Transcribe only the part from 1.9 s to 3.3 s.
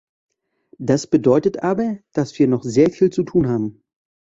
dass wir noch sehr viel zu